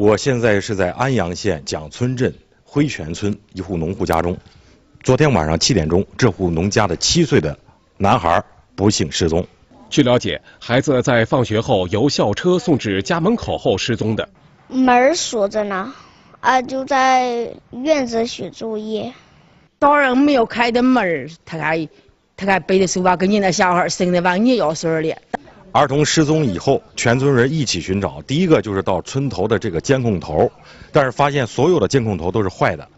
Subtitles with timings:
[0.00, 4.38] 我现在是在安阳县蒋村镇辉泉村一户农户家中。
[5.02, 7.58] 昨天晚上七点钟，这户农家的七岁的
[7.96, 8.44] 男孩
[8.76, 9.44] 不幸失踪。
[9.90, 14.28] 据了解，孩子在放学后由校车送至家门口后失踪的。
[14.68, 15.92] 门锁着呢，
[16.38, 19.12] 啊，就在院子写作业。
[19.80, 21.88] 大人没有开的门，他还
[22.36, 25.18] 他还背着书包跟你那小孩生的往你要水的。
[25.78, 28.20] 儿童失踪以后，全村人一起寻找。
[28.26, 30.50] 第一个就是到村头的这个监控头，
[30.90, 32.88] 但是发现所有的监控头都是坏的。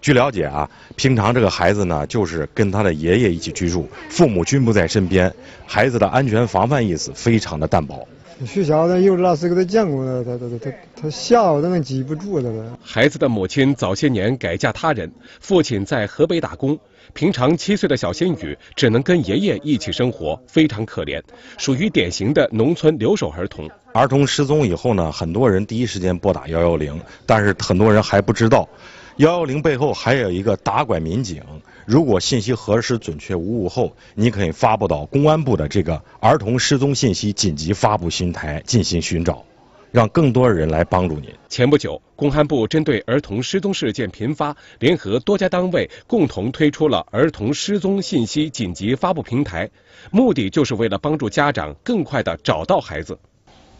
[0.00, 5.34] 据了解啊，平常这个孩子呢，就是跟他的爷爷一起居住，父母均不在身边，
[5.66, 8.06] 孩子的安全防范意识非常的淡薄。
[8.44, 12.78] 学校的幼儿老师给他讲过他，他他他他他小，他们记不住了。
[12.82, 16.78] 孩子的母亲早些年改嫁他人，父亲在河北打工。
[17.12, 21.22] 平常七岁的小仙女只能跟爷爷一起生活，非常可怜，
[21.58, 23.70] 属于典型的农村留守儿童。
[23.92, 28.68] 儿童失踪以后呢，很多人第一时间拨打幺幺零，但是很多人还不知道，
[29.16, 31.40] 幺幺零背后还有一个打拐民警。
[31.86, 39.44] 如果信息核实准确无误后，你可以发布到公安部的这个儿童失踪信息紧急发布平台进行寻找。
[39.92, 41.30] 让更多人来帮助您。
[41.48, 49.70] 前不久，公安部针对儿童失踪事件频发，联合多家单位共同推出了儿童失踪信息紧急发布平台，
[50.10, 53.16] 目的就是为了帮助家长更快地找到孩子。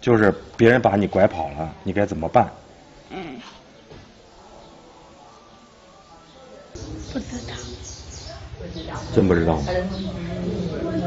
[0.00, 2.48] 就是别人把你拐跑了，你该怎么办？
[7.14, 7.24] 不知
[8.90, 9.68] 道，真不知道吗？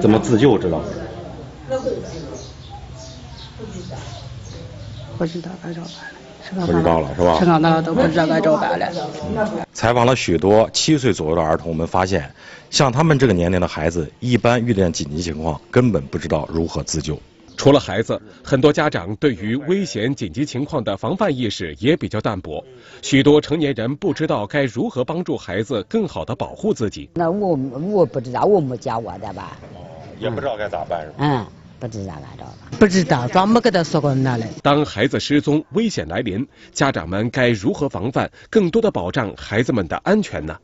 [0.02, 0.86] 怎么自救知道吗？
[5.18, 7.36] 不知道该咋办了，不知道了是吧？
[7.40, 8.88] 陈刚那都不知道该咋办了。
[9.74, 12.32] 采访了许多七岁左右的儿童，我们发现，
[12.70, 17.20] 像他们这个年龄的孩子，一般遇见紧急情况，根本不知道如何自救。
[17.68, 22.64] 除了孩子，很多家长对于危险紧急情况的防范意识也比较淡薄。
[23.02, 27.10] 许多成年人不知道该如何帮助孩子更好的保护自己。
[27.16, 29.58] 那我我不知道，我没教我的吧？
[29.76, 29.84] 哦，
[30.18, 31.16] 也不知道该咋办是吧？
[31.18, 31.46] 嗯。
[31.80, 34.46] 不知道咋着不知道，专门给他说过那里。
[34.64, 40.58] 当孩子失踪、危险来临，家长们该如何防范，更多的保障孩子们的安全呢？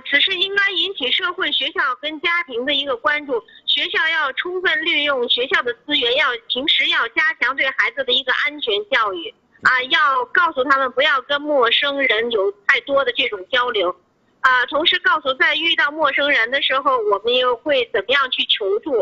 [0.00, 3.42] 此事应该引起社会、学校跟家庭的一个关注。
[3.66, 9.34] 学校要充分利用学校的资源，要平时要加强对孩子的一个安全教育。
[9.62, 13.94] 啊，要告诉他们不要跟陌生人有太多的这种交流。
[14.40, 19.00] 啊，同时告诉在遇到陌生人的时候，我们又会怎么样去求助？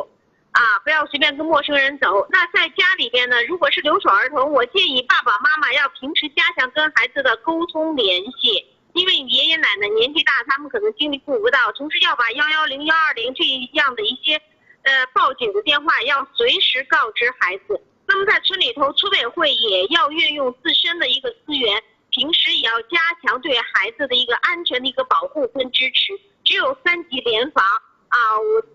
[0.53, 2.27] 啊，不要随便跟陌生人走。
[2.31, 8.65] 那在家里边呢，如果是留守儿童，我建议爸爸妈妈要平时加强跟孩子的沟通联系，
[8.97, 11.71] 因为爷爷奶奶年纪大，他们可能精力顾不到。
[11.73, 14.41] 同时要把幺幺零、幺二零这样的一些
[14.85, 17.79] 呃报警的电话要随时告知孩子。
[18.07, 26.19] 那么在村里头，村委会也要运用自身的一个资源，平时也要加强对孩子的一个安全的一个保护跟支持。
[26.43, 27.63] 只有三级联防。
[28.09, 28.19] 啊，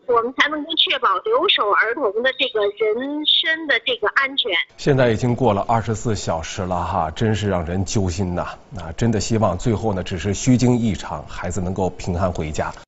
[0.07, 4.51] 我我们才能够确保留守儿童的这个人身的这个安全。
[4.77, 8.41] 现在已经过了二十四小时了哈，真是让人揪心呐！
[8.77, 12.73] 啊，真的希望最后呢，只是虚惊一场，孩子能够平安回家。